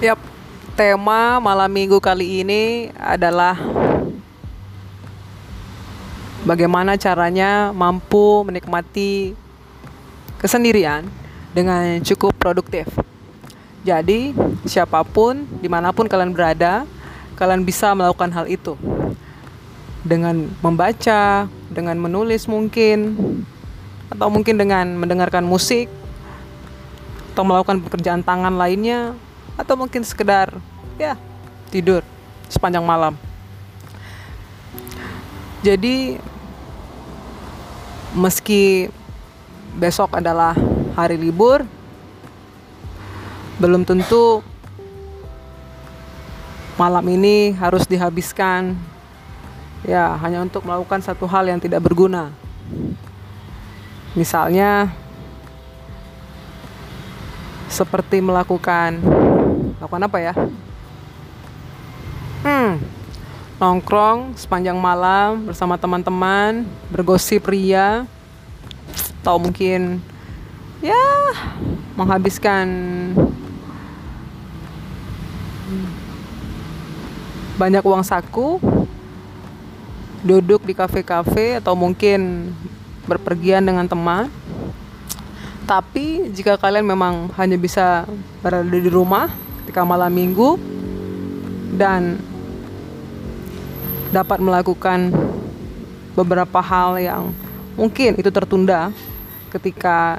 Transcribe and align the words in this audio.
Yap, 0.00 0.16
tema 0.80 1.36
malam 1.44 1.68
minggu 1.68 2.00
kali 2.00 2.40
ini 2.40 2.88
adalah 2.96 3.52
bagaimana 6.40 6.96
caranya 6.96 7.68
mampu 7.76 8.40
menikmati 8.48 9.36
kesendirian 10.40 11.04
dengan 11.52 12.00
cukup 12.00 12.32
produktif. 12.40 12.88
Jadi, 13.84 14.32
siapa 14.64 15.04
pun, 15.04 15.44
di 15.60 15.68
mana 15.68 15.92
pun 15.92 16.08
kalian 16.08 16.32
berada, 16.32 16.88
kalian 17.36 17.60
bisa 17.60 17.92
melakukan 17.92 18.32
hal 18.32 18.48
itu 18.48 18.80
dengan 20.00 20.48
membaca, 20.64 21.44
dengan 21.68 22.00
menulis 22.00 22.48
mungkin, 22.48 23.20
atau 24.08 24.32
mungkin 24.32 24.56
dengan 24.56 24.96
mendengarkan 24.96 25.44
musik, 25.44 25.92
atau 27.36 27.44
melakukan 27.44 27.84
pekerjaan 27.84 28.24
tangan 28.24 28.56
lainnya, 28.56 29.12
atau 29.60 29.76
mungkin 29.76 30.00
sekedar 30.00 30.56
ya 30.96 31.20
tidur 31.68 32.00
sepanjang 32.48 32.82
malam. 32.82 33.14
Jadi 35.60 36.16
meski 38.16 38.88
besok 39.76 40.16
adalah 40.16 40.56
hari 40.96 41.20
libur, 41.20 41.62
belum 43.60 43.84
tentu 43.84 44.40
malam 46.80 47.04
ini 47.12 47.52
harus 47.60 47.84
dihabiskan 47.84 48.72
ya 49.84 50.16
hanya 50.24 50.40
untuk 50.40 50.64
melakukan 50.64 51.04
satu 51.04 51.28
hal 51.28 51.44
yang 51.44 51.60
tidak 51.60 51.84
berguna. 51.84 52.32
Misalnya 54.16 54.90
seperti 57.70 58.18
melakukan 58.18 58.98
Lakukan 59.78 60.02
apa 60.08 60.18
ya? 60.18 60.34
Hmm, 62.40 62.80
nongkrong 63.60 64.34
sepanjang 64.34 64.80
malam 64.80 65.46
bersama 65.46 65.76
teman-teman, 65.76 66.64
bergosip 66.88 67.46
ria, 67.52 68.08
atau 69.20 69.36
mungkin 69.36 70.00
ya 70.80 71.04
menghabiskan 71.92 72.66
banyak 77.60 77.84
uang 77.84 78.00
saku, 78.00 78.56
duduk 80.24 80.64
di 80.64 80.72
kafe-kafe 80.72 81.60
atau 81.60 81.76
mungkin 81.76 82.50
berpergian 83.04 83.60
dengan 83.60 83.84
teman. 83.84 84.32
Tapi 85.68 86.32
jika 86.32 86.56
kalian 86.56 86.88
memang 86.88 87.28
hanya 87.36 87.60
bisa 87.60 88.08
berada 88.40 88.66
di 88.66 88.88
rumah, 88.88 89.28
ketika 89.62 89.84
malam 89.84 90.10
minggu 90.10 90.58
dan 91.76 92.18
dapat 94.10 94.42
melakukan 94.42 95.14
beberapa 96.18 96.58
hal 96.58 96.98
yang 96.98 97.30
mungkin 97.78 98.18
itu 98.18 98.28
tertunda 98.34 98.90
ketika 99.54 100.18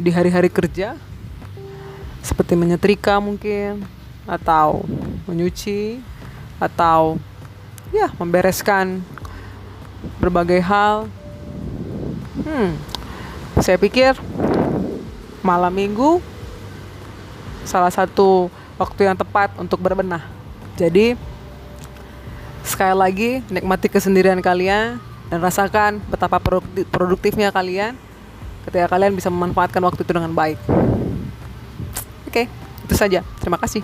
di 0.00 0.08
hari-hari 0.08 0.48
kerja 0.48 0.96
seperti 2.24 2.56
menyetrika 2.56 3.20
mungkin 3.20 3.84
atau 4.24 4.84
menyuci 5.28 6.00
atau 6.60 7.20
ya 7.92 8.12
membereskan 8.16 9.00
berbagai 10.20 10.60
hal. 10.60 11.08
Hmm 12.44 12.98
saya 13.58 13.74
pikir 13.74 14.14
malam 15.42 15.74
minggu 15.74 16.22
salah 17.66 17.90
satu 17.90 18.46
waktu 18.78 19.10
yang 19.10 19.18
tepat 19.18 19.52
untuk 19.58 19.82
berbenah. 19.82 20.22
Jadi 20.78 21.18
sekali 22.62 22.94
lagi 22.94 23.30
nikmati 23.50 23.90
kesendirian 23.90 24.38
kalian 24.38 25.02
dan 25.28 25.38
rasakan 25.42 26.00
betapa 26.08 26.38
produktifnya 26.88 27.50
kalian 27.50 27.98
ketika 28.64 28.86
kalian 28.88 29.12
bisa 29.18 29.28
memanfaatkan 29.28 29.82
waktu 29.82 30.06
itu 30.06 30.12
dengan 30.14 30.32
baik. 30.32 30.56
Oke, 32.28 32.46
itu 32.84 32.94
saja. 32.94 33.26
Terima 33.42 33.58
kasih. 33.58 33.82